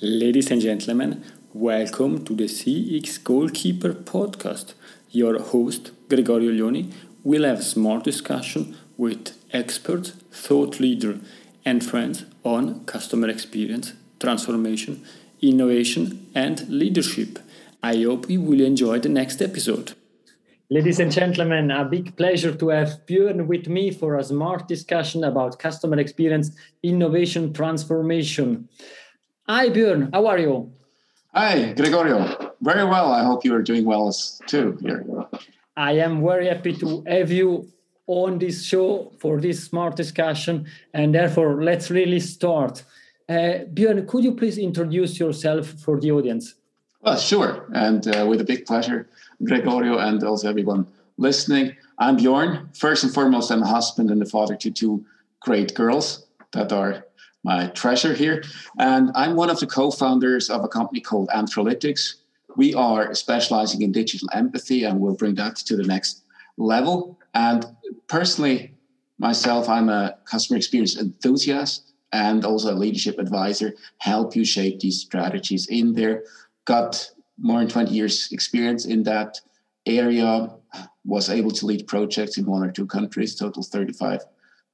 [0.00, 1.22] Ladies and gentlemen,
[1.52, 4.72] welcome to the CX Goalkeeper podcast.
[5.10, 6.90] Your host, Gregorio Lioni,
[7.22, 11.20] will have a smart discussion with experts, thought leader,
[11.64, 15.04] and friends on customer experience, transformation,
[15.40, 17.38] innovation, and leadership.
[17.82, 19.92] I hope you will enjoy the next episode.
[20.70, 25.22] Ladies and gentlemen, a big pleasure to have Björn with me for a smart discussion
[25.22, 28.68] about customer experience, innovation, transformation.
[29.48, 30.08] Hi, Björn.
[30.12, 30.70] How are you?
[31.34, 32.52] Hi, Gregorio.
[32.60, 33.10] Very well.
[33.12, 35.04] I hope you are doing well as too here.
[35.76, 37.68] I am very happy to have you
[38.06, 40.66] on this show for this smart discussion.
[40.94, 42.84] And therefore, let's really start.
[43.28, 46.54] Uh, Björn, could you please introduce yourself for the audience?
[47.00, 47.66] Well, sure.
[47.74, 49.08] And uh, with a big pleasure,
[49.42, 51.76] Gregorio, and also everyone listening.
[51.98, 52.70] I'm Bjorn.
[52.74, 55.04] First and foremost, I'm a husband and a father to two
[55.40, 57.04] great girls that are
[57.44, 58.42] my treasure here.
[58.78, 62.14] And I'm one of the co founders of a company called Anthrolytics.
[62.56, 66.22] We are specializing in digital empathy, and we'll bring that to the next
[66.56, 67.18] level.
[67.34, 67.66] And
[68.08, 68.74] personally,
[69.18, 75.00] myself, I'm a customer experience enthusiast and also a leadership advisor, help you shape these
[75.00, 76.24] strategies in there.
[76.66, 79.40] Got more than 20 years experience in that
[79.86, 80.50] area,
[81.04, 84.20] was able to lead projects in one or two countries, total 35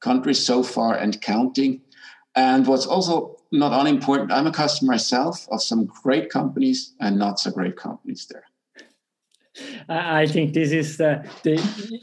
[0.00, 1.80] countries so far and counting.
[2.39, 7.41] And what's also not unimportant, I'm a customer myself of some great companies and not
[7.41, 8.45] so great companies there.
[9.89, 11.25] I think this is the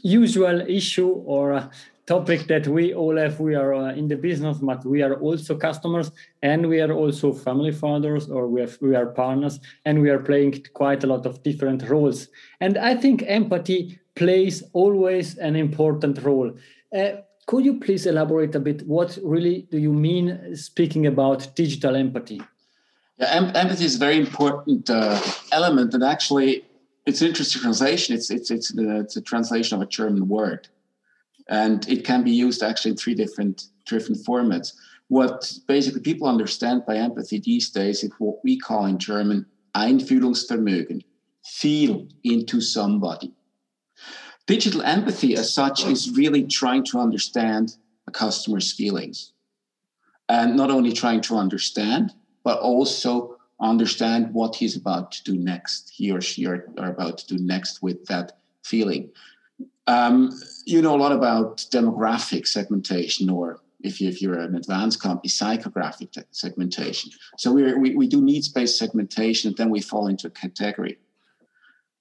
[0.02, 1.70] usual issue or
[2.06, 3.40] topic that we all have.
[3.40, 6.10] We are uh, in the business, but we are also customers
[6.42, 10.18] and we are also family fathers or we, have, we are partners and we are
[10.18, 12.28] playing quite a lot of different roles.
[12.60, 16.52] And I think empathy plays always an important role.
[16.94, 18.86] Uh, could you please elaborate a bit?
[18.86, 22.42] What really do you mean speaking about digital empathy?
[23.18, 25.20] Yeah, em empathy is a very important uh,
[25.52, 26.64] element, and actually,
[27.06, 28.14] it's an interesting translation.
[28.14, 30.68] It's it's it's, uh, it's a translation of a German word,
[31.48, 34.72] and it can be used actually in three different different formats.
[35.08, 41.02] What basically people understand by empathy these days is what we call in German Einfühlungsvermögen,
[41.44, 43.32] feel into somebody.
[44.46, 47.76] Digital empathy, as such, is really trying to understand
[48.06, 49.32] a customer's feelings.
[50.28, 52.12] And not only trying to understand,
[52.44, 57.18] but also understand what he's about to do next, he or she are, are about
[57.18, 59.10] to do next with that feeling.
[59.86, 65.28] Um, you know a lot about demographic segmentation, or if, you, you're an advanced company,
[65.28, 67.12] psychographic segmentation.
[67.38, 70.98] So we we, do needs based segmentation, and then we fall into a category.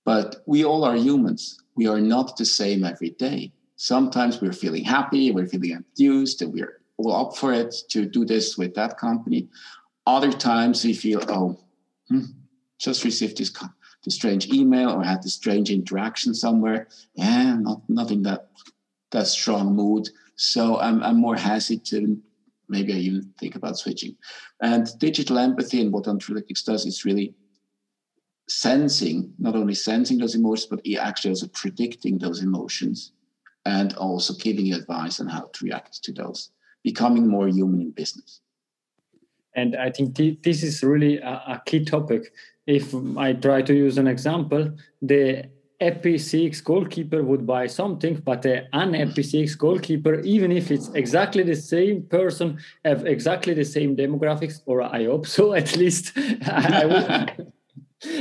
[0.06, 3.52] But we all are humans we are not the same every day.
[3.76, 8.26] Sometimes we're feeling happy, we're feeling enthused, and we're all up for it to do
[8.26, 9.50] this with that company.
[10.08, 11.60] Other times we feel, oh,
[12.08, 12.26] hmm,
[12.80, 13.52] just received this,
[14.04, 16.88] this strange email or had this strange interaction somewhere.
[17.16, 18.50] Yeah, not, in that,
[19.12, 20.10] that strong mood.
[20.38, 22.20] So I'm, I'm more hesitant.
[22.70, 24.16] Maybe I even think about switching.
[24.62, 27.36] And digital empathy and what Anthrolytics does is really
[28.48, 33.12] sensing, not only sensing those emotions, but actually also predicting those emotions
[33.66, 36.52] and also giving advice on how to react to those,
[36.84, 38.42] becoming more human in business.
[39.56, 42.34] And I think th- this is really a, a, key topic.
[42.68, 45.46] If I try to use an example, the
[45.80, 51.44] happy CX goalkeeper would buy something, but the unhappy CX goalkeeper, even if it's exactly
[51.44, 56.12] the same person, have exactly the same demographics, or I hope so at least,
[56.48, 57.54] I would,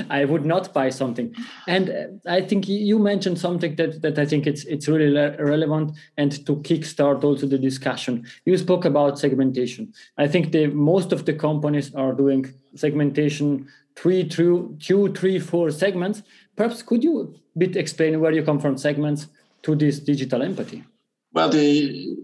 [0.09, 1.35] I would not buy something.
[1.67, 5.97] And uh, I think you mentioned something that, that I think it's it's really relevant
[6.17, 8.27] and to kickstart also the discussion.
[8.45, 9.93] You spoke about segmentation.
[10.17, 15.71] I think the most of the companies are doing segmentation three, two, two, three, four
[15.71, 16.23] segments.
[16.56, 19.29] Perhaps could you bit explain where you come from segments
[19.62, 20.85] to this digital empathy?
[21.33, 22.17] Well, the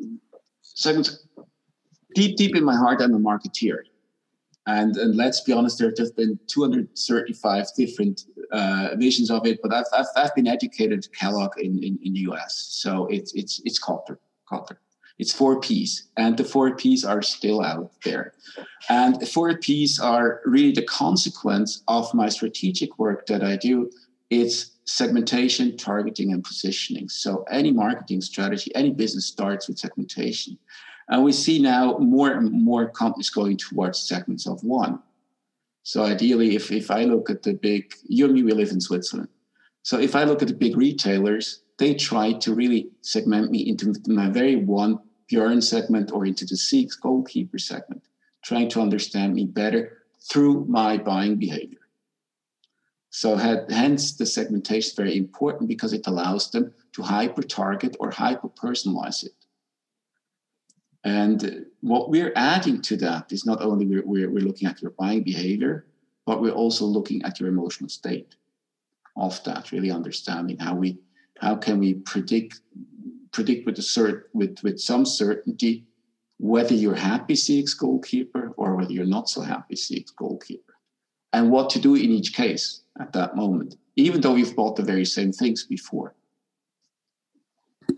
[0.63, 1.27] segments
[2.15, 3.79] deep deep in my heart, I'm a marketeer.
[4.71, 9.75] And, and let's be honest, there have been 235 different uh, visions of it, but
[9.75, 12.69] I've, I've, I've, been educated at Kellogg in, in, in the US.
[12.71, 13.81] So it's, it's, it's.
[15.19, 18.33] It's four P's, and the four P's are still out there.
[18.89, 23.91] And the four P's are really the consequence of my strategic work that I do.
[24.31, 27.09] It's segmentation, targeting, and positioning.
[27.09, 30.57] So any marketing strategy, any business starts with segmentation.
[31.11, 35.03] And we see now more and more companies going towards segments of one.
[35.83, 38.81] So ideally, if, if I look at the big, you and me, we live in
[38.81, 39.29] Switzerland.
[39.83, 43.95] So if I look at the big retailers, they try to really segment me into
[44.07, 48.03] my very one Bjorn segment or into the CX goalkeeper segment,
[48.45, 49.99] trying to understand me better
[50.31, 51.79] through my buying behavior.
[53.11, 58.11] So hence the segmentation is very important because it allows them to hyper target or
[58.11, 59.33] hyper personalize it.
[61.05, 64.91] And what we're adding to that is not only we're, we're, we're looking at your
[64.93, 65.87] buying behavior,
[66.27, 68.35] but we're also looking at your emotional state
[69.17, 70.99] of that, really understanding how we
[71.41, 72.61] how can we predict
[73.33, 75.85] predict with a cert with, with some certainty
[76.41, 80.73] whether you're happy CX goalkeeper or whether you're not so happy CX goalkeeper.
[81.35, 84.83] And what to do in each case at that moment, even though you've bought the
[84.83, 86.15] very same things before.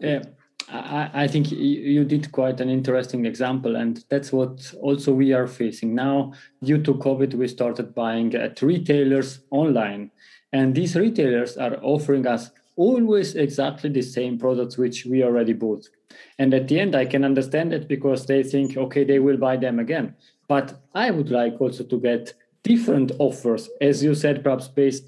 [0.01, 0.25] Yeah.
[0.69, 5.47] I, I think you did quite an interesting example, and that's what also we are
[5.47, 6.33] facing now.
[6.63, 10.11] Due to COVID, we started buying at retailers online,
[10.53, 15.89] and these retailers are offering us always exactly the same products which we already bought.
[16.39, 19.57] And at the end, I can understand it because they think, okay, they will buy
[19.57, 20.15] them again.
[20.49, 25.05] But I would like also to get different offers, as you said, perhaps based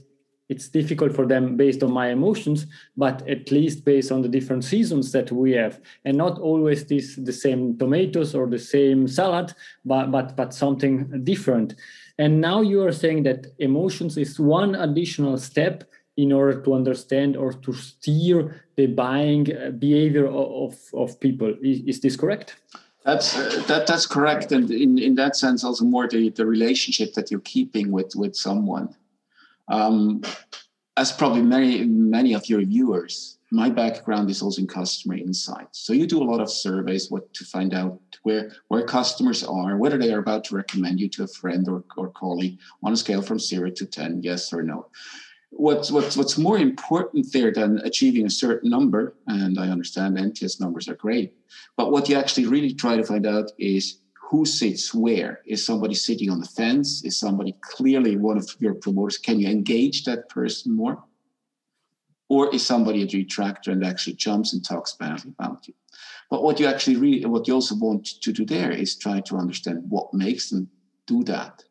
[0.54, 2.66] it's difficult for them based on my emotions
[2.96, 5.80] but at least based on the different seasons that we have.
[6.04, 9.48] And not always this the same tomatoes or the same salad
[9.84, 11.74] but but but something different.
[12.22, 15.76] And now you are saying that emotions is one additional step
[16.16, 21.52] in order to understand or to steer the buying uh, behavior of, of people.
[21.60, 22.56] Is, is this correct?
[23.04, 24.52] That's uh, that that's correct.
[24.52, 28.34] And in, in that sense also more the, the relationship that you're keeping with with
[28.36, 28.94] someone
[29.68, 30.22] um,
[30.96, 35.80] as probably many many of your viewers, my background is also in customer insights.
[35.80, 39.76] So you do a lot of surveys what to find out where where customers are,
[39.76, 42.96] whether they are about to recommend you to a friend or, or colleague on a
[42.96, 44.86] scale from zero to ten, yes or no.
[45.50, 50.60] What's what's what's more important there than achieving a certain number, and I understand NPS
[50.60, 51.34] numbers are great,
[51.76, 54.00] but what you actually really try to find out is
[54.30, 55.40] who sits where?
[55.46, 57.04] Is somebody sitting on the fence?
[57.04, 59.18] Is somebody clearly one of your promoters?
[59.18, 61.04] Can you engage that person more?
[62.28, 65.74] Or is somebody a detractor and actually jumps and talks badly about you?
[66.30, 69.36] But what you actually really, what you also want to do there is try to
[69.36, 70.70] understand what makes them
[71.06, 71.62] do that.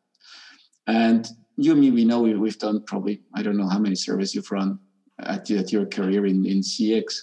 [0.86, 4.34] And you and me, we know we've done probably, I don't know how many surveys
[4.34, 4.78] you've run
[5.18, 7.14] at, at your career in, in CX,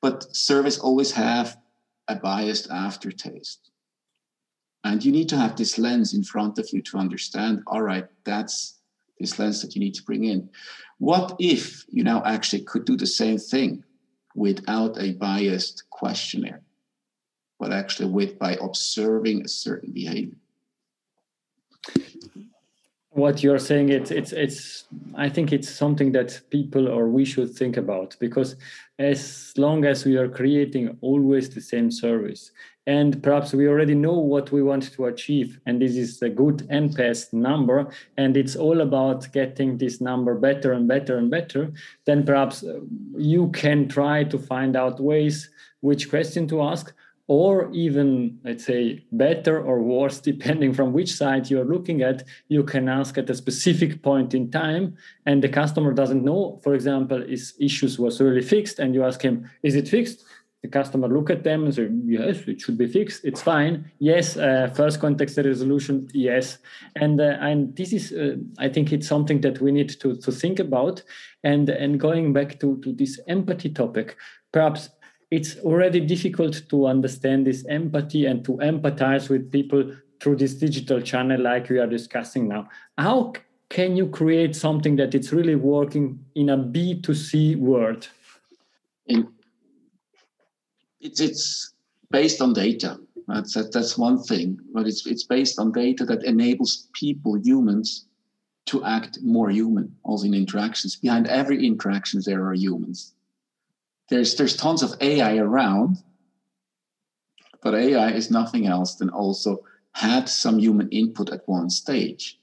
[0.00, 1.58] but surveys always have
[2.08, 3.70] a biased aftertaste
[4.88, 8.06] and you need to have this lens in front of you to understand, all right,
[8.24, 8.78] that's
[9.20, 10.48] this lens that you need to bring in.
[10.96, 13.84] What if you now actually could do the same thing
[14.34, 16.62] without a biased questionnaire,
[17.60, 20.38] but actually with by observing a certain behavior?
[23.18, 24.84] What you're saying it's it's it's
[25.16, 28.56] i think it's something that people or we should think about because
[28.98, 32.52] as long as we are creating always the same service
[32.86, 36.58] and perhaps we already know what we want to achieve and this is a good
[36.68, 41.70] nps number and it's all about getting this number better and better and better
[42.06, 42.64] then perhaps
[43.16, 45.50] you can try to find out ways
[45.80, 46.94] which question to ask
[47.28, 52.64] or even let's say better or worse depending from which side you're looking at you
[52.64, 54.96] can ask at a specific point in time
[55.26, 56.58] and the customer doesn't know.
[56.64, 60.24] For example is issues was really fixed and you ask him is it fixed?
[60.62, 63.24] The customer look at them and say yes it should be fixed.
[63.24, 63.92] It's fine.
[63.98, 66.58] Yes uh, first contact resolution yes.
[66.96, 70.32] And uh, and this is uh, i think it's something that we need to to
[70.32, 71.02] think about.
[71.44, 74.16] And and going back to to this empathy topic
[74.52, 74.88] perhaps
[75.30, 81.00] it's already difficult to understand this empathy and to empathize with people through this digital
[81.00, 83.32] channel like we are discussing now how
[83.70, 88.08] can you create something that it's really working in a b2c world
[89.06, 89.28] in
[91.00, 91.74] it's it's
[92.10, 92.98] based on data.
[93.26, 98.06] That's that, that's one thing, but it's it's based on data that enables people, humans,
[98.66, 100.96] to act more human, also in interactions.
[100.96, 103.14] Behind every interaction, there are humans.
[104.10, 105.98] There's there's tons of AI around,
[107.62, 112.38] but AI is nothing else than also had some human input at one stage.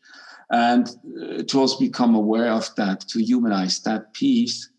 [0.50, 4.70] And uh, to also become aware of that, to humanize that piece,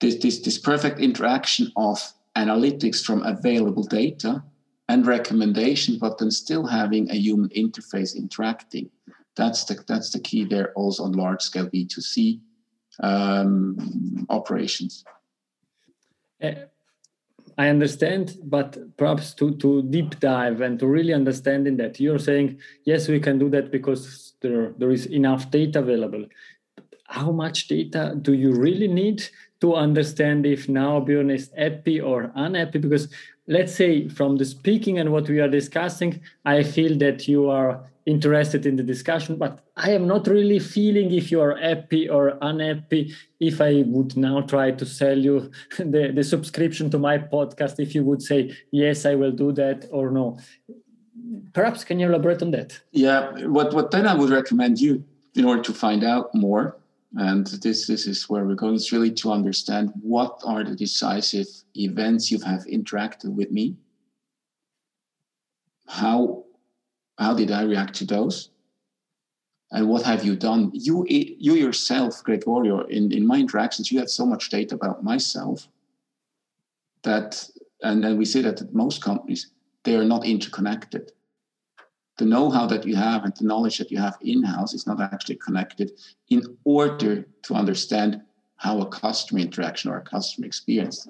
[0.00, 4.44] this, this, this perfect interaction of analytics from available data
[4.88, 8.88] and recommendation, but then still having a human interface interacting.
[9.36, 10.72] That's the that's the key there.
[10.72, 12.40] Also on large scale B two C
[13.00, 15.04] um, operations.
[16.42, 16.52] Uh,
[17.56, 22.18] I understand, but perhaps to, to deep dive and to really understand in that, you're
[22.18, 26.24] saying, yes, we can do that because there, there is enough data available.
[27.06, 29.24] How much data do you really need
[29.60, 33.08] to understand if now Björn is happy or unhappy because
[33.48, 37.82] let's say from the speaking and what we are discussing, I feel that you are
[38.06, 42.38] interested in the discussion, but I am not really feeling if you are happy or
[42.40, 43.14] unhappy.
[43.40, 47.94] If I would now try to sell you the, the subscription to my podcast, if
[47.94, 50.38] you would say, yes, I will do that or no.
[51.52, 52.80] Perhaps can you elaborate on that?
[52.92, 56.77] Yeah, what, what then I would recommend you in order to find out more
[57.16, 58.74] and this this is where we're going.
[58.74, 63.76] Is really to understand what are the decisive events you have interacted with me.
[65.86, 66.44] How
[67.18, 68.50] how did i react to those?
[69.70, 70.70] And what have you done?
[70.74, 75.68] You you yourself Gregorio in, in my interactions you have so much data about myself
[77.02, 77.48] that
[77.82, 79.50] and then we see that at most companies
[79.84, 81.12] they are not interconnected
[82.18, 85.36] the know-how that you have and the knowledge that you have in-house is not actually
[85.36, 85.92] connected
[86.30, 88.20] in order to understand
[88.56, 91.08] how a customer interaction or a customer experience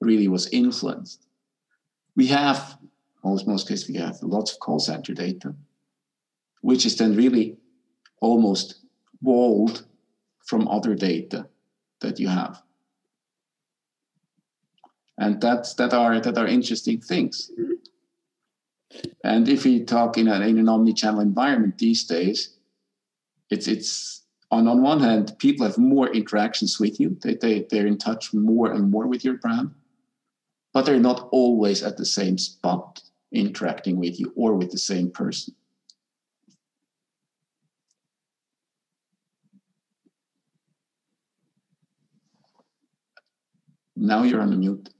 [0.00, 1.26] really was influenced.
[2.16, 2.78] We have,
[3.22, 5.54] most most cases, we have lots of call center data,
[6.62, 7.58] which is then really
[8.20, 8.80] almost
[9.20, 9.84] walled
[10.46, 11.46] from other data
[12.00, 12.62] that you have.
[15.18, 17.50] And that's that are that are interesting things.
[17.52, 17.72] Mm-hmm.
[19.24, 22.54] And if we talk in, a, in an omni-channel environment these days,
[23.50, 27.16] it's it's on on one hand, people have more interactions with you.
[27.22, 29.74] They, they they're in touch more and more with your brand,
[30.72, 33.02] but they're not always at the same spot
[33.32, 35.54] interacting with you or with the same person.
[43.96, 44.90] Now you're on the mute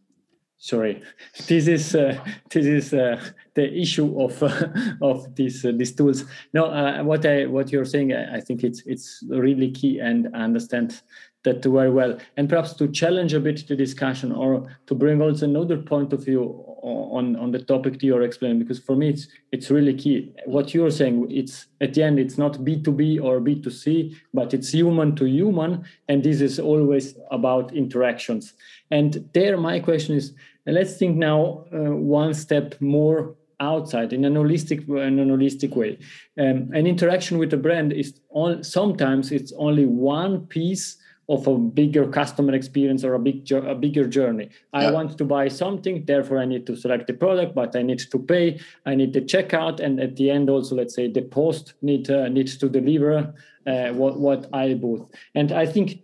[0.67, 1.03] sorry.
[1.47, 2.19] This is uh,
[2.51, 3.21] this is uh,
[3.55, 4.69] the issue of uh,
[5.01, 6.25] of these uh, these tools.
[6.53, 10.29] No uh, what i what you're saying I, I, think it's it's really key and
[10.35, 11.03] i understand
[11.47, 12.19] that very well.
[12.37, 16.25] And perhaps to challenge a bit the discussion or to bring also another point of
[16.25, 16.43] view
[16.83, 20.35] on on the topic that you're explaining because for me it's it's really key.
[20.45, 25.17] What you're saying it's at the end it's not b2b or b2c but it's human
[25.17, 28.53] to human and this is always about interactions.
[28.91, 30.35] And there my question is
[30.73, 35.99] let's think now uh, one step more outside in an holistic in an holistic way.
[36.39, 41.59] Um, an interaction with a brand is all sometimes it's only one piece of a
[41.59, 44.49] bigger customer experience or a big a bigger journey.
[44.73, 47.99] I want to buy something, therefore I need to select the product, but I need
[47.99, 48.61] to pay.
[48.85, 52.29] I need the checkout, and at the end also, let's say the post need uh,
[52.29, 53.35] needs to deliver
[53.67, 55.11] uh, what what I bought.
[55.35, 56.01] And I think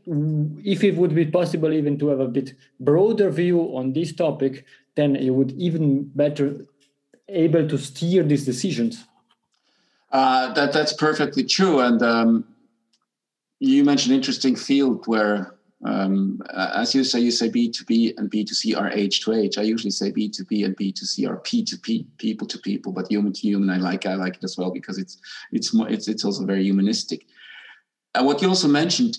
[0.65, 4.65] if it would be possible even to have a bit broader view on this topic,
[4.97, 6.67] then you would even better
[7.29, 9.05] able to steer these decisions.
[10.11, 12.45] Uh, that that's perfectly true, and um,
[13.63, 15.55] you mentioned interesting field where,
[15.85, 19.57] um, as you say, you say B2B and B2C are H2H.
[19.57, 23.71] I usually say B2B and B2C are P2P, people to people, but human to human.
[23.71, 25.17] I like I like it as well because it's
[25.53, 27.25] it's more, it's it's also very humanistic.
[28.17, 29.19] And what you also mentioned,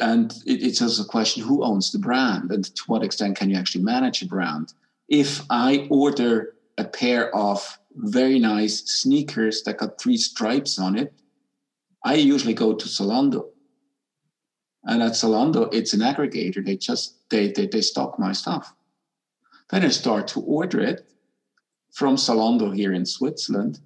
[0.00, 3.50] and it, it's also a question: who owns the brand, and to what extent can
[3.50, 4.72] you actually manage a brand?
[5.08, 11.12] If I order a pair of very nice sneakers that got three stripes on it,
[12.02, 13.48] I usually go to Zalando
[14.84, 16.64] and at Zalando, it's an aggregator.
[16.64, 18.74] They just they, they they stock my stuff.
[19.70, 21.10] Then I start to order it
[21.92, 23.80] from Zalando here in Switzerland,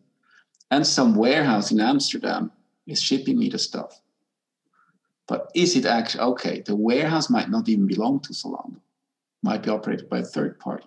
[0.71, 2.53] and some warehouse in Amsterdam
[2.87, 4.01] is shipping me the stuff.
[5.27, 6.61] But is it actually okay?
[6.61, 8.81] The warehouse might not even belong to Zalando,
[9.43, 10.87] might be operated by a third party.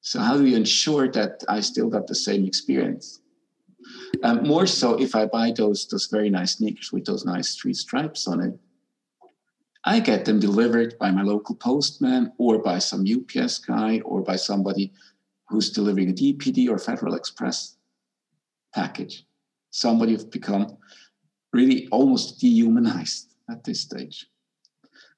[0.00, 3.20] So how do you ensure that I still got the same experience?
[4.22, 7.74] Um, more so if I buy those those very nice sneakers with those nice three
[7.74, 8.58] stripes on it,
[9.84, 14.36] I get them delivered by my local postman or by some UPS guy or by
[14.36, 14.92] somebody
[15.48, 17.76] who's delivering a DPD or Federal Express
[18.74, 19.26] package.
[19.70, 20.78] Somebody who's become
[21.52, 24.26] really almost dehumanized at this stage.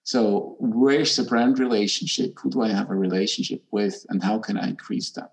[0.03, 2.39] So, where's the brand relationship?
[2.39, 5.33] Who do I have a relationship with, and how can I increase that?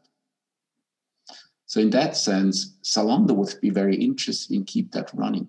[1.68, 5.48] So, in that sense, Zalando would be very interested in keep that running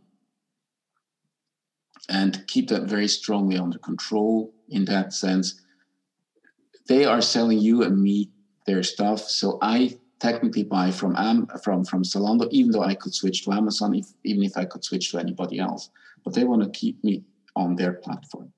[2.09, 5.61] and keep that very strongly under control in that sense.
[6.89, 8.31] They are selling you and me
[8.67, 13.15] their stuff, so I technically buy from Am- from from Zalando, even though I could
[13.15, 15.91] switch to Amazon, if, even if I could switch to anybody else.
[16.25, 17.25] But they want to keep me
[17.57, 18.53] on their platform.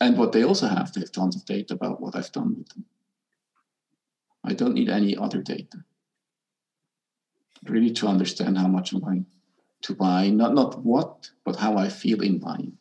[0.00, 2.68] And what they also have, they have tons of data about what I've done with
[2.70, 2.84] them.
[4.44, 5.84] I don't need any other data.
[7.64, 9.26] Really to understand how much I'm going
[9.84, 12.72] to buy, not not what, but how I feel in buying.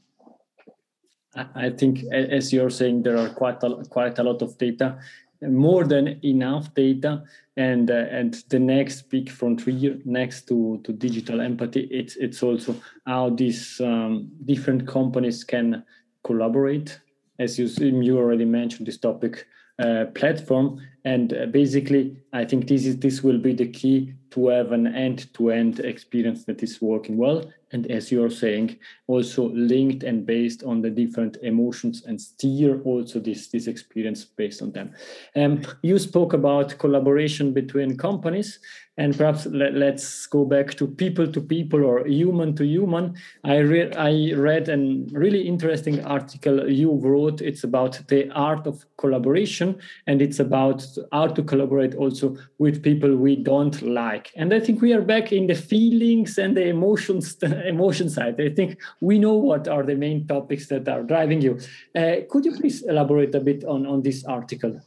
[1.35, 4.99] I think, as you're saying, there are quite a, quite a lot of data.
[5.47, 7.23] more than enough data
[7.57, 12.75] and uh, and the next big frontier next to to digital empathy it's it's also
[13.05, 15.83] how these um, different companies can
[16.23, 16.99] collaborate
[17.39, 17.67] as you
[18.01, 19.45] you already mentioned this topic
[19.79, 24.47] uh, platform and uh, basically i think this is this will be the key to
[24.47, 27.45] have an end-to-end experience that is working well.
[27.71, 33.19] And as you're saying also linked and based on the different emotions and steer also
[33.19, 34.91] this this experience based on them.
[35.35, 38.59] Um, you spoke about collaboration between companies.
[38.95, 43.15] And perhaps let, us go back to people to people or human to human.
[43.43, 44.77] I read i read a
[45.11, 49.79] really interesting article you wrote it's about the art of collaboration.
[50.05, 54.81] And it's about how to collaborate also with people we don't like and i think
[54.81, 59.19] we are back in the feelings and the emotions the emotion side i think we
[59.19, 61.59] know what are the main topics that are driving you
[61.95, 64.79] uh, could you please elaborate a bit on on this article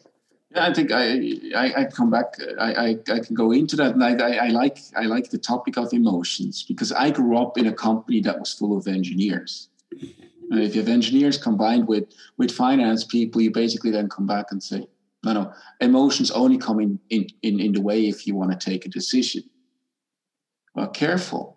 [0.54, 2.34] I think I, I, I come back.
[2.58, 5.76] I, I, I, can go into that, and I, I, like I like the topic
[5.76, 9.68] of emotions because I grew up in a company that was full of engineers.
[10.50, 12.04] And if you have engineers combined with
[12.38, 14.86] with finance people, you basically then come back and say,
[15.26, 18.70] no, no, emotions only come in in, in, in the way if you want to
[18.70, 19.42] take a decision.
[20.74, 21.56] Well, careful.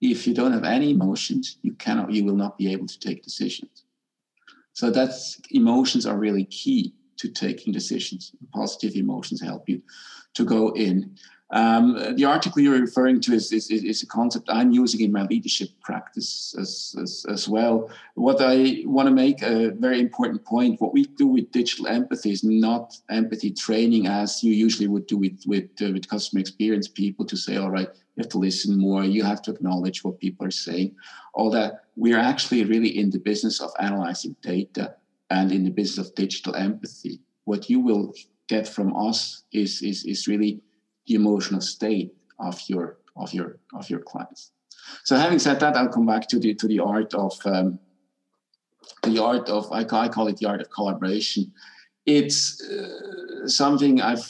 [0.00, 3.22] If you don't have any emotions, you cannot, you will not be able to take
[3.22, 3.84] decisions.
[4.72, 8.32] So that's emotions are really key to taking decisions.
[8.54, 9.82] Positive emotions help you
[10.34, 11.16] to go in.
[11.50, 15.22] Um, the article you're referring to is, is, is, a concept I'm using in my
[15.22, 17.90] leadership practice as, as, as well.
[18.16, 22.32] What I want to make a very important point what we do with digital empathy
[22.32, 26.86] is not empathy training as you usually would do with, with, uh, with customer experience
[26.86, 30.20] people to say, all right, you have to listen more, you have to acknowledge what
[30.20, 30.94] people are saying,
[31.32, 31.84] all that.
[31.96, 34.96] We're actually really in the business of analyzing data
[35.30, 37.20] and in the business of digital empathy.
[37.44, 38.12] What you will
[38.48, 40.60] get from us is, is, is really
[41.08, 44.52] the emotional state of your of your of your clients.
[45.04, 47.78] So having said that, I'll come back to the to the art of um,
[49.02, 51.52] the art of I call, I call it the art of collaboration.
[52.06, 54.26] It's uh, something I've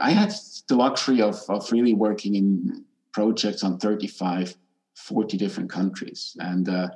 [0.00, 0.32] I had
[0.68, 4.56] the luxury of of really working in projects on 35,
[4.94, 6.88] 40 different countries, and uh,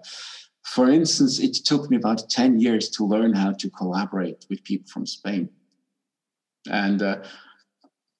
[0.64, 4.88] for instance, it took me about 10 years to learn how to collaborate with people
[4.88, 5.50] from Spain.
[6.70, 7.22] And uh,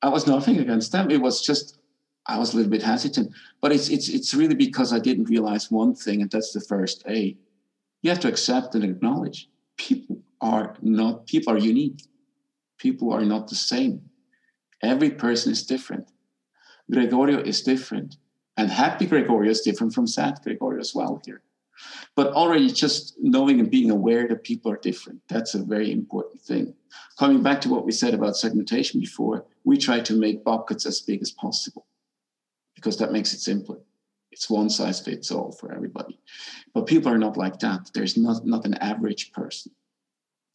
[0.05, 1.11] I was nothing against them.
[1.11, 1.79] It was just
[2.27, 3.33] I was a little bit hesitant.
[3.63, 7.03] But it's it's it's really because I didn't realize one thing, and that's the first
[7.09, 7.37] A.
[8.03, 12.01] You have to accept and acknowledge people are not people are unique.
[12.77, 14.03] People are not the same.
[14.83, 16.11] Every person is different.
[16.91, 18.17] Gregorio is different.
[18.59, 21.41] And happy Gregorio is different from sad Gregorio as well here.
[22.15, 26.43] But already just knowing and being aware that people are different, that's a very important
[26.43, 26.75] thing.
[27.19, 31.01] Coming back to what we said about segmentation before, we try to make buckets as
[31.01, 31.87] big as possible
[32.75, 33.79] because that makes it simpler.
[34.31, 36.19] It's one size fits all for everybody.
[36.75, 37.91] But people are not like that.
[37.95, 39.73] There's not, not an average person.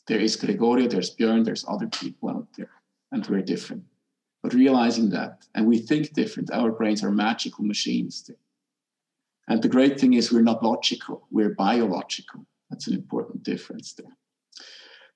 [0.07, 2.71] There is Gregorio, there's Björn, there's other people out there,
[3.11, 3.83] and we're different.
[4.41, 8.29] But realizing that, and we think different, our brains are magical machines.
[9.47, 12.45] And the great thing is we're not logical, we're biological.
[12.69, 14.17] That's an important difference there.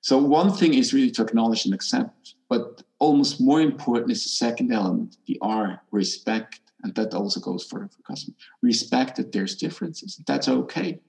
[0.00, 4.30] So one thing is really to acknowledge and accept, but almost more important is the
[4.30, 6.60] second element, the R, respect.
[6.82, 8.36] And that also goes for, for customers.
[8.62, 10.20] Respect that there's differences.
[10.26, 11.00] That's okay.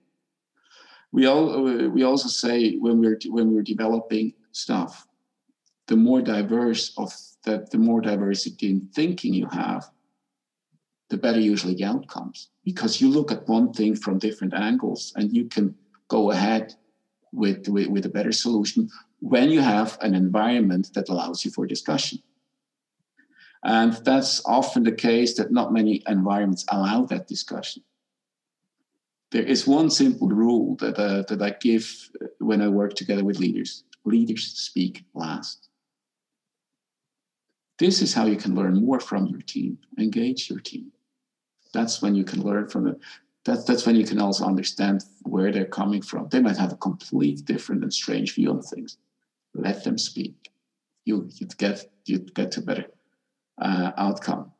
[1.11, 5.07] We all uh, we also say when we're when we're developing stuff,
[5.87, 7.13] the more diverse of
[7.45, 9.83] that, the more diversity in thinking you have,
[11.09, 15.35] the better usually the outcomes because you look at one thing from different angles and
[15.35, 15.75] you can
[16.07, 16.73] go ahead
[17.31, 18.89] with, with, with a better solution
[19.25, 22.19] when you have an environment that allows you for discussion.
[23.63, 27.83] And that's often the case that not many environments allow that discussion.
[29.31, 33.39] There is one simple rule that, uh, that I give when I work together with
[33.39, 35.67] leaders leaders speak last.
[37.79, 40.91] This is how you can learn more from your team, engage your team
[41.75, 42.99] that's when you can learn from them.
[43.43, 46.29] That's that's when you can also understand where they're coming from.
[46.29, 48.97] They might have a complete different and strange view on things.
[49.55, 50.51] Let them speak.
[51.05, 52.85] You you'd get you'd get a better
[53.59, 54.51] uh, outcome.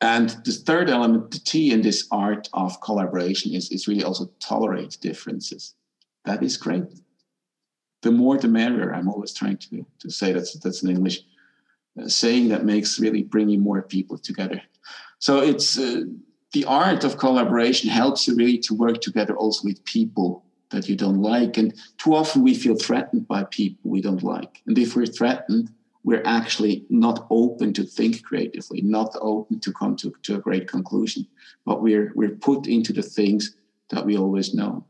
[0.00, 4.30] And the third element, the T in this art of collaboration, is, is really also
[4.40, 5.74] tolerate differences.
[6.24, 6.84] That is great.
[8.00, 8.94] The more the merrier.
[8.94, 11.20] I'm always trying to, to say that's that's an English
[12.00, 14.62] uh, saying that makes really bringing more people together.
[15.18, 16.04] So it's uh,
[16.52, 20.43] the art of collaboration helps you really to work together also with people
[20.74, 21.56] that you don't like.
[21.56, 24.62] And too often we feel threatened by people we don't like.
[24.66, 25.70] And if we're threatened,
[26.02, 30.68] we're actually not open to think creatively, not open to come to, to a great
[30.68, 31.26] conclusion,
[31.64, 33.56] but we're, we're put into the things
[33.90, 34.84] that we always know.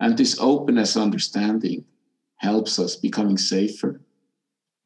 [0.00, 1.84] And this openness understanding
[2.36, 4.00] helps us becoming safer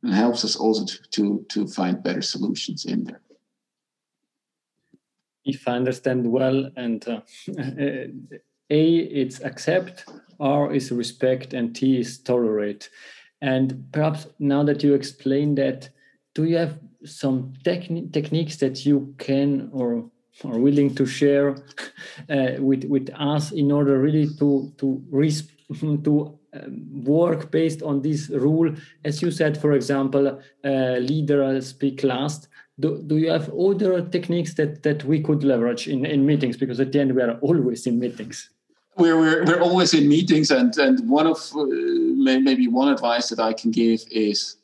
[0.02, 3.22] and helps us also to, to, to find better solutions in there.
[5.44, 7.20] If I understand well, and uh,
[8.70, 10.04] A, it's accept,
[10.40, 12.90] R is respect, and T is tolerate.
[13.40, 15.88] And perhaps now that you explain that,
[16.34, 20.10] do you have some techni- techniques that you can or
[20.44, 21.56] are willing to share
[22.30, 25.50] uh, with with us in order really to to res-
[25.80, 28.74] to um, work based on this rule?
[29.04, 32.48] As you said for example uh, leader speak last.
[32.80, 36.56] Do, do you have other techniques that that we could leverage in, in meetings?
[36.56, 38.50] Because at the end we are always in meetings
[38.98, 43.38] we're, we're, we're always in meetings and and one of uh, maybe one advice that
[43.38, 44.56] i can give is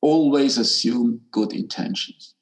[0.00, 2.34] always assume good intentions.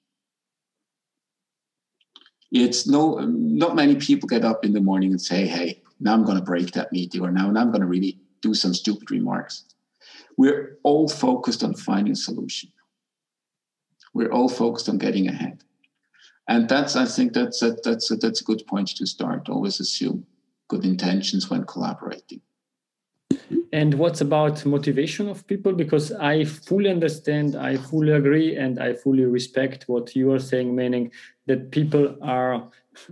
[2.51, 6.25] It's no not many people get up in the morning and say hey now i'm
[6.25, 9.11] going to break that meeting or now, now i'm going to really do some stupid
[9.11, 9.65] remarks.
[10.37, 12.73] We're all focused on finding a solution.
[14.13, 15.63] We're all focused on getting ahead.
[16.49, 19.49] And that's i think that's a, that's a, that's a good point to start.
[19.49, 20.27] Always assume
[20.73, 22.41] good intentions when collaborating.
[23.75, 25.73] And what's about motivation of people?
[25.83, 30.69] Because i fully understand i fully agree and i fully respect what you are saying
[30.83, 31.05] meaning
[31.49, 32.55] that people are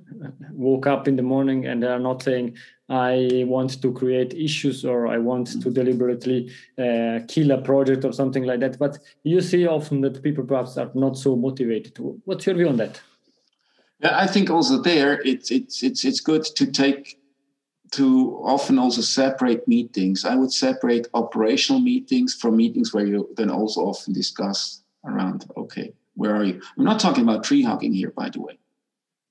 [0.66, 2.46] woke up in the morning and they are not saying
[2.88, 6.40] i want to create issues or i want to deliberately
[6.84, 8.78] uh, kill a project or something like that.
[8.78, 8.98] But
[9.32, 11.94] you see often that people perhaps are not so motivated.
[12.26, 12.94] What's your view on that?
[14.02, 17.19] Yeah i think also there it's it's it's it's good to take
[17.92, 20.24] to often also separate meetings.
[20.24, 25.92] I would separate operational meetings from meetings where you then also often discuss around, okay,
[26.14, 26.60] where are you?
[26.78, 28.58] I'm not talking about tree hugging here, by the way.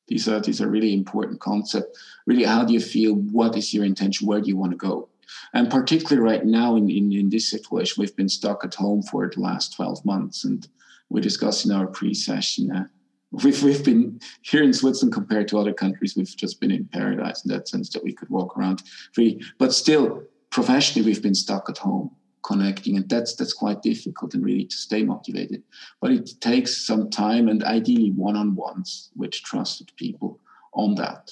[0.08, 2.00] These are these are really important concepts.
[2.26, 3.14] Really, how do you feel?
[3.14, 4.28] What is your intention?
[4.28, 5.10] Where do you want to go?
[5.54, 9.30] And particularly right now in, in, in this situation, we've been stuck at home for
[9.30, 10.44] the last 12 months.
[10.44, 10.68] And
[11.10, 12.86] we discussed in our pre-session uh,
[13.32, 16.16] we've we've been here in Switzerland compared to other countries.
[16.16, 19.42] We've just been in paradise in that sense that we could walk around free.
[19.58, 22.12] But still, professionally, we've been stuck at home
[22.44, 25.64] connecting, and that's that's quite difficult and really to stay motivated.
[26.02, 30.40] But it takes some time and ideally one-on-ones with trusted people
[30.74, 31.32] on that.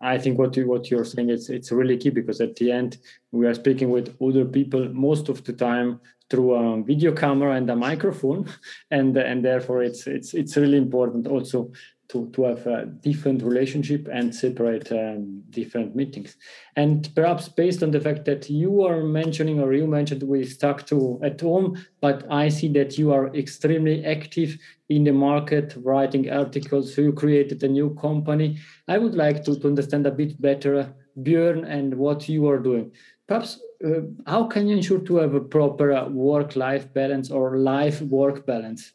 [0.00, 2.98] I think what you what you're saying is it's really key because at the end
[3.32, 7.68] we are speaking with other people most of the time through a video camera and
[7.70, 8.48] a microphone.
[8.90, 11.72] And and therefore it's it's it's really important also
[12.08, 16.36] to to have a different relationship and separate um, different meetings.
[16.76, 20.86] And perhaps based on the fact that you are mentioning or you mentioned we stuck
[20.86, 24.56] to at home but i see that you are extremely active
[24.88, 26.94] in the market writing articles.
[26.94, 28.58] So you created a new company.
[28.86, 32.92] I would like to, to understand a bit better björn and what you are doing.
[33.26, 38.92] Perhaps uh, how can you ensure to have a proper work-life balance or life-work balance?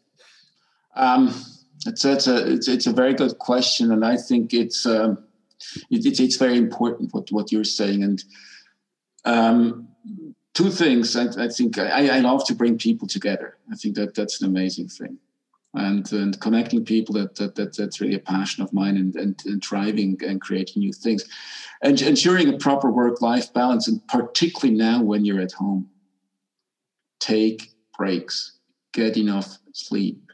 [0.95, 1.33] Um,
[1.85, 5.23] it's, it's, a it's, it's a very good question, and I think it's um,
[5.89, 8.03] it, it's it's very important what what you're saying.
[8.03, 8.23] And
[9.25, 9.87] um,
[10.53, 13.57] two things, I, I think I, I love to bring people together.
[13.71, 15.17] I think that that's an amazing thing
[15.73, 19.39] and, and connecting people that, that, that that's really a passion of mine and, and,
[19.45, 21.23] and driving and creating new things.
[21.81, 25.89] And ensuring a proper work-life balance and particularly now when you're at home.
[27.19, 28.57] Take breaks.
[28.93, 30.31] Get enough sleep.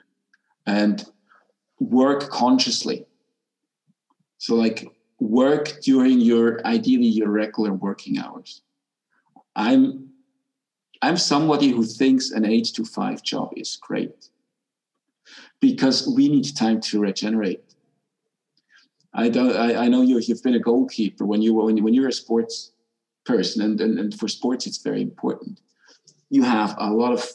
[0.65, 1.05] And
[1.79, 3.05] work consciously.
[4.39, 4.87] So like
[5.19, 8.61] work during your ideally your regular working hours.
[9.55, 10.09] I'm
[11.01, 14.29] i'm somebody who thinks an eight to five job is great
[15.59, 17.63] because we need time to regenerate.
[19.13, 19.55] I don't.
[19.55, 20.19] I, I know you.
[20.19, 22.71] You've been a goalkeeper when you when, when you're a sports
[23.25, 25.59] person, and, and and for sports, it's very important.
[26.29, 27.25] You have a lot of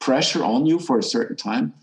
[0.00, 1.74] pressure on you for a certain time,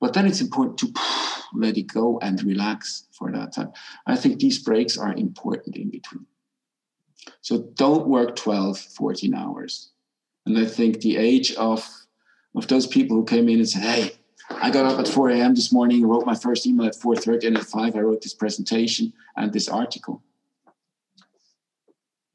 [0.00, 0.92] but then it's important to
[1.54, 3.72] let it go and relax for that time.
[4.06, 6.26] I think these breaks are important in between.
[7.40, 9.90] So don't work 12, 14 hours.
[10.46, 11.88] And I think the age of
[12.54, 14.12] of those people who came in and said, "Hey,
[14.60, 15.54] I got up at 4 a.m.
[15.54, 19.12] this morning, wrote my first email at 4.30, and at 5 I wrote this presentation
[19.36, 20.22] and this article.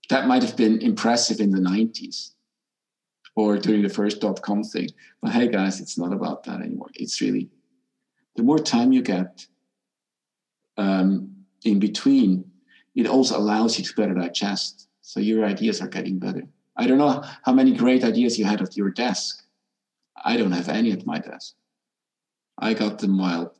[0.09, 2.31] That might have been impressive in the 90s
[3.35, 4.89] or during the first dot-com thing.
[5.21, 6.89] But hey, guys, it's not about that anymore.
[6.95, 7.49] It's really,
[8.35, 9.45] the more time you get
[10.77, 12.49] um, in between,
[12.95, 14.87] it also allows you to better digest.
[15.01, 16.43] So your ideas are getting better.
[16.75, 19.43] I don't know how many great ideas you had at your desk.
[20.23, 21.55] I don't have any at my desk.
[22.59, 23.53] I got them while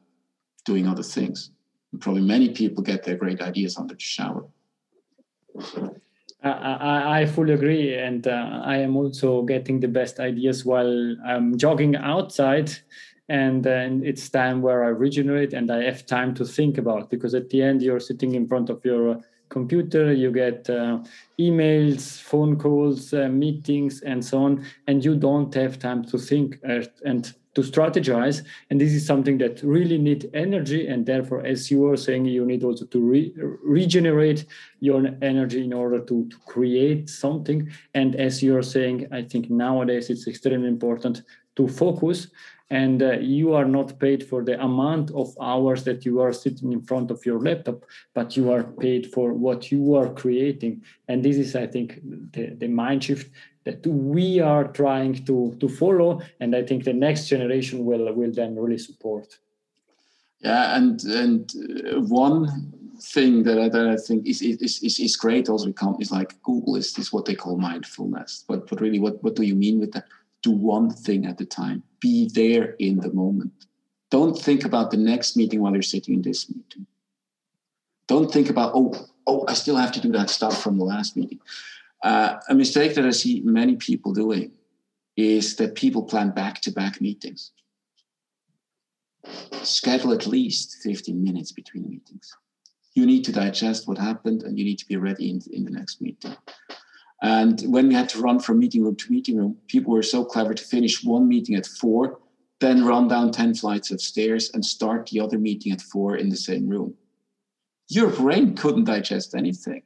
[0.66, 1.52] doing other things.
[1.92, 4.46] And probably many people get their great ideas under the shower.
[6.44, 11.58] I, I fully agree, and uh, I am also getting the best ideas while I'm
[11.58, 12.72] jogging outside,
[13.28, 17.10] and then it's time where I regenerate and I have time to think about.
[17.10, 21.00] Because at the end, you're sitting in front of your computer, you get uh,
[21.40, 26.60] emails, phone calls, uh, meetings, and so on, and you don't have time to think
[26.70, 31.72] uh, and to strategize and this is something that really need energy and therefore as
[31.72, 34.46] you were saying you need also to re- regenerate
[34.80, 37.68] your energy in order to, to create something.
[37.96, 41.24] And as you're saying i think nowadays it's extremely important
[41.56, 42.28] to focus
[42.70, 46.74] and uh, you are not paid for the amount of hours that you are sitting
[46.74, 50.84] in front of your laptop but you are paid for what you are creating.
[51.08, 51.88] And this is i think
[52.34, 53.32] the, the mind shift
[53.68, 58.34] that we are trying to to follow and i think the next generation will will
[58.40, 59.28] then really support
[60.40, 62.42] yeah and and uh, one
[63.02, 66.42] thing that I, that I think is, is, is, is great also with companies like
[66.44, 68.44] Google is, is what they call mindfulness.
[68.48, 70.06] But, but really, what, what do you mean with that?
[70.44, 71.84] Do one thing at a time.
[72.00, 73.54] Be there in the moment.
[74.10, 76.86] Don't think about the next meeting while you're sitting in this meeting.
[78.08, 78.94] Don't think about, oh,
[79.26, 81.40] oh, I still have to do that stuff from the last meeting.
[82.04, 84.52] Uh, a mistake that I see many people doing
[85.16, 87.52] is that people plan back to back meetings.
[89.64, 92.32] Schedule at least 15 minutes between meetings.
[92.94, 95.72] You need to digest what happened and you need to be ready in, in the
[95.72, 96.36] next meeting.
[97.22, 100.24] And when we had to run from meeting room to meeting room, people were so
[100.24, 102.20] clever to finish one meeting at four,
[102.60, 106.30] then run down 10 flights of stairs and start the other meeting at four in
[106.30, 106.94] the same room.
[107.90, 109.82] Your brain couldn't digest anything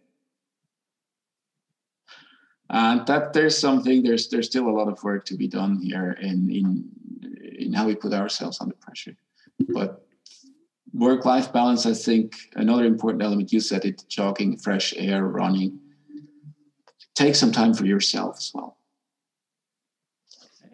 [2.71, 6.13] and that there's something there's there's still a lot of work to be done here
[6.21, 6.89] in in
[7.59, 9.15] in how we put ourselves under pressure.
[9.69, 10.05] But
[10.93, 15.79] work life balance i think another important element you said it jogging fresh air running
[17.15, 18.77] take some time for yourself as well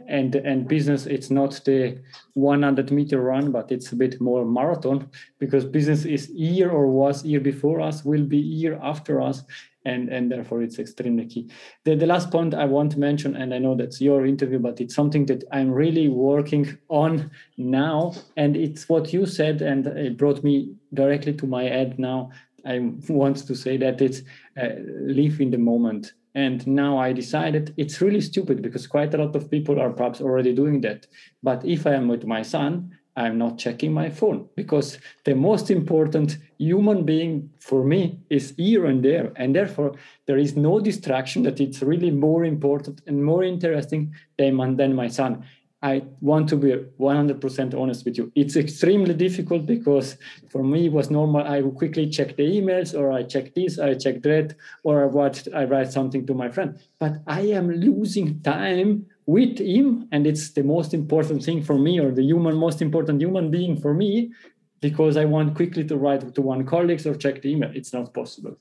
[0.08, 1.98] and and business it's not the
[2.34, 7.26] 100 meter run but it's a bit more marathon because business is year or was
[7.26, 9.44] year before us will be year after us
[9.86, 11.50] and and therefore it's extremely key.
[11.86, 14.82] The, the last point i want to mention and i know that's your interview but
[14.82, 20.18] it's something that i'm really working on now and it's what you said and it
[20.18, 22.32] brought me directly to my head now.
[22.66, 24.22] I want to say that it's
[24.62, 29.18] uh, live in the moment and now i decided it's really stupid because quite a
[29.18, 31.08] lot of people are perhaps already doing that
[31.42, 32.72] but if i am with my son
[33.18, 38.86] I'm not checking my phone because the most important human being for me is here
[38.86, 39.34] and there.
[39.36, 39.96] And therefore,
[40.28, 45.08] there is no distraction that it's really more important and more interesting than, than my
[45.08, 45.44] son.
[45.82, 48.32] I want to be 100% honest with you.
[48.36, 50.18] It's extremely difficult because
[50.50, 51.46] for me it was normal.
[51.46, 55.06] I would quickly check the emails, or I check this, I check that, or I
[55.06, 56.80] watch, I write something to my friend.
[56.98, 62.00] But I am losing time with him and it's the most important thing for me
[62.00, 64.32] or the human most important human being for me
[64.80, 68.14] because i want quickly to write to one colleague or check the email it's not
[68.14, 68.58] possible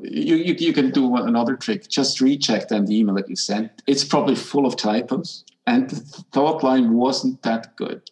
[0.00, 3.82] you, you, you can do another trick just recheck then the email that you sent
[3.86, 5.96] it's probably full of typos and the
[6.32, 8.02] thought line wasn't that good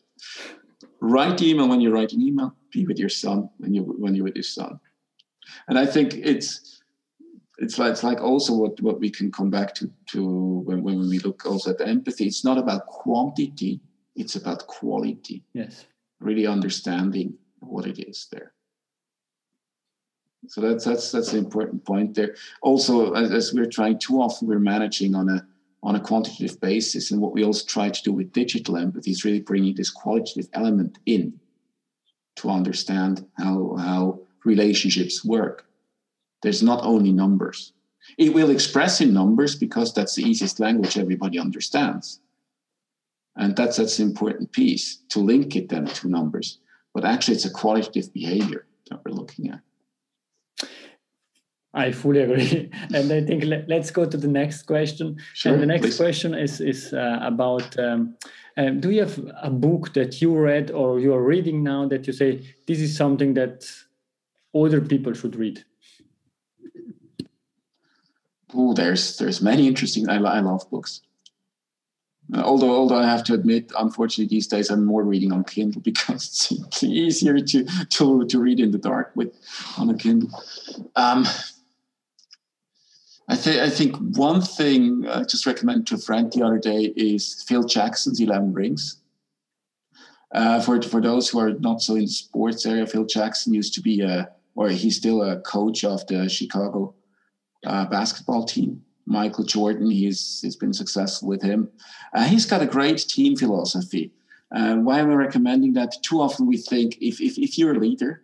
[1.01, 4.29] write email when you write an email be with your son when you when you're
[4.29, 4.79] with your son
[5.69, 6.77] and i think it's
[7.59, 11.09] it's like, it's like also what, what we can come back to, to when, when
[11.09, 12.27] we look also at empathy.
[12.27, 13.81] It's not about quantity,
[14.15, 15.43] it's about quality.
[15.55, 15.87] Yes.
[16.21, 18.53] Really understanding what it is there.
[20.49, 22.37] So that's that's that's the important point there.
[22.63, 25.45] Also, as, as we're trying too often, we're managing on a
[25.87, 29.25] on a quantitative basis, and what we also try to do with digital empathy is
[29.25, 31.33] really bringing this qualitative element in
[32.37, 35.67] to understand how how relationships work
[36.43, 37.73] there's not only numbers.
[38.19, 42.21] It will express in numbers because that's the easiest language everybody understands.
[43.35, 46.59] And that's that's an important piece to link it then to numbers.
[46.95, 49.61] But actually, it's a qualitative behavior that we're looking at.
[51.77, 55.19] I fully agree, and I think let, us go to the next question.
[55.35, 55.97] Sure, and the next please.
[55.97, 58.17] question is is uh, about: um,
[58.57, 62.07] uh, Do you have a book that you read or you are reading now that
[62.07, 63.71] you say this is something that
[64.55, 65.65] other people should read?
[68.57, 70.09] oh, there's there's many interesting.
[70.09, 71.03] I, I love books.
[72.35, 75.81] Uh, although, although I have to admit, unfortunately, these days I'm more reading on Kindle
[75.91, 79.33] because it's easier to to, to read in the dark with
[79.79, 80.31] on a Kindle.
[80.97, 81.27] Um,
[83.29, 86.93] I think I think one thing I just recommend to a friend the other day
[86.97, 89.01] is Phil Jackson's Eleven Rings.
[90.33, 93.75] Uh, for for those who are not so in the sports area, Phil Jackson used
[93.75, 96.95] to be a, or he's still a coach of the Chicago
[97.67, 98.83] uh, basketball team.
[99.07, 101.69] Michael Jordan, he's he's been successful with him.
[102.15, 104.13] Uh, he's got a great team philosophy.
[104.55, 105.95] Uh, why am I recommending that?
[106.03, 108.23] Too often we think if, if if you're a leader,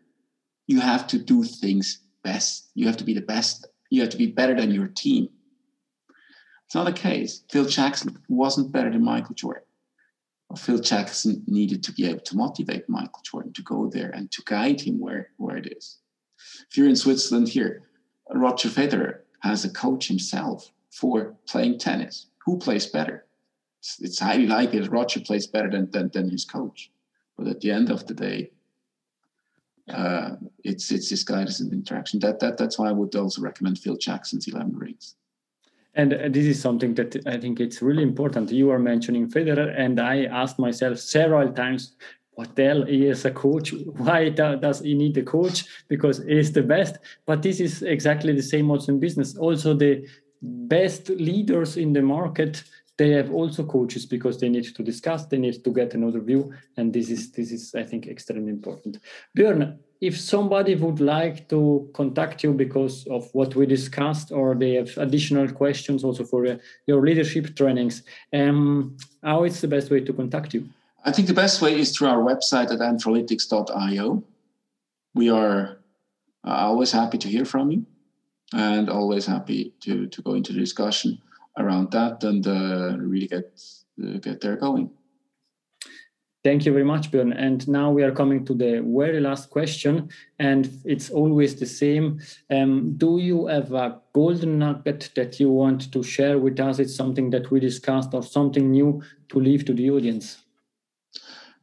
[0.68, 2.70] you have to do things best.
[2.74, 5.28] You have to be the best you have to be better than your team.
[6.64, 7.44] It's not the case.
[7.50, 9.64] Phil Jackson wasn't better than Michael Jordan.
[10.56, 14.42] Phil Jackson needed to be able to motivate Michael Jordan to go there and to
[14.46, 15.98] guide him where, where it is.
[16.70, 17.82] If you're in Switzerland here,
[18.32, 22.28] Roger Federer has a coach himself for playing tennis.
[22.46, 23.26] Who plays better?
[23.80, 26.90] It's, it's highly likely that Roger plays better than, than, than his coach.
[27.36, 28.52] But at the end of the day,
[29.88, 32.20] uh, it's it's this guidance and interaction.
[32.20, 35.16] That that that's why I would also recommend Phil Jackson's Eleven Rings.
[35.94, 38.50] And uh, this is something that I think it's really important.
[38.50, 41.96] You are mentioning Federer, and I asked myself several times,
[42.34, 43.74] what the hell he is a coach?
[43.74, 45.64] Why does he need a coach?
[45.88, 46.96] Because he's the best.
[47.26, 49.36] But this is exactly the same also in business.
[49.36, 50.08] Also, the
[50.40, 52.64] best leaders in the market
[52.98, 56.52] they have also coaches because they need to discuss they need to get another view
[56.76, 58.98] and this is this is i think extremely important.
[59.36, 64.74] Björn if somebody would like to contact you because of what we discussed or they
[64.74, 68.02] have additional questions also for uh, your leadership trainings
[68.32, 70.68] um, how is the best way to contact you?
[71.04, 74.22] I think the best way is through our website at anthrolytics.io
[75.14, 75.78] we are
[76.44, 77.86] uh, always happy to hear from you
[78.54, 81.18] and always happy to, to go into the discussion
[81.58, 83.60] around that and uh, really get
[84.02, 84.90] uh, get there going.
[86.44, 87.32] Thank you very much, Björn.
[87.38, 90.08] And now we are coming to the very last question,
[90.40, 92.20] and it's always the same.
[92.50, 96.80] Um, do you have a golden nugget that you want to share with us?
[96.80, 100.38] It's something that we discussed or something new to leave to the audience.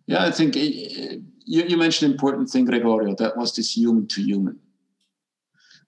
[0.05, 3.15] Yeah, I think uh, you, you mentioned an important thing, Gregorio.
[3.15, 4.59] That was this human to human.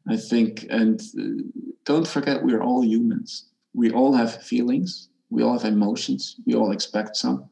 [0.06, 1.44] I think, and uh,
[1.86, 6.72] don't forget, we're all humans we all have feelings, we all have emotions, we all
[6.72, 7.50] expect some.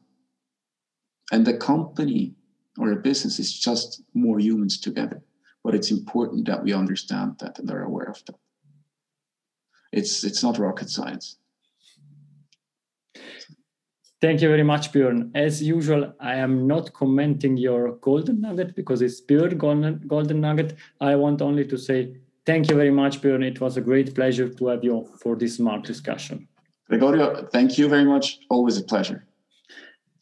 [1.32, 2.34] And the company
[2.78, 5.22] or a business is just more humans together.
[5.62, 8.36] But it's important that we understand that and are aware of that.
[9.92, 11.36] It's it's not rocket science.
[14.20, 15.30] Thank you very much, Björn.
[15.34, 20.76] As usual, I am not commenting your golden nugget because it's pure golden, golden nugget.
[21.00, 22.16] I want only to say
[22.50, 23.44] Thank you very much, Björn.
[23.44, 26.48] It was a great pleasure to have you for this smart discussion.
[26.88, 28.40] Gregorio, thank you very much.
[28.50, 29.24] Always a pleasure.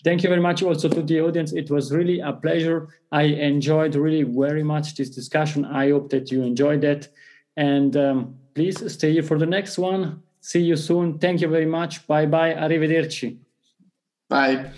[0.04, 1.54] Thank you very much also to the audience.
[1.54, 2.88] It was really a pleasure.
[3.12, 5.64] I enjoyed really very much this discussion.
[5.64, 7.08] I hope that you enjoyed that.
[7.56, 10.22] And um, please stay here for the next one.
[10.42, 11.18] See you soon.
[11.18, 12.06] Thank you very much.
[12.06, 12.52] Bye bye.
[12.52, 13.38] Arrivederci.
[14.28, 14.70] Bye.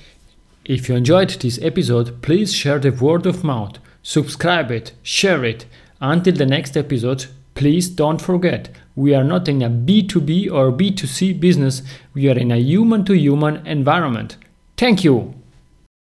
[0.65, 5.67] If you enjoyed this episode, please share the word of mouth, subscribe it, share it
[6.01, 11.41] until the next episode, please don't forget we are not in a B2B or B2C
[11.41, 11.83] business,
[12.13, 14.37] we are in a human to human environment.
[14.77, 15.40] Thank you.